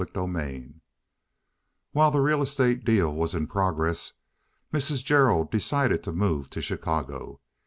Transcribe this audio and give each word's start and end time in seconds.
CHAPTER 0.03 0.35
L 0.35 0.63
While 1.91 2.09
the 2.09 2.21
real 2.21 2.41
estate 2.41 2.83
deal 2.83 3.13
was 3.13 3.35
in 3.35 3.45
progress 3.45 4.13
Mrs. 4.73 5.03
Gerald 5.05 5.51
decided 5.51 6.01
to 6.05 6.11
move 6.11 6.49
to 6.49 6.59
Chicago. 6.63 7.39